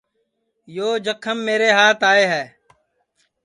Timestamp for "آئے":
2.11-2.25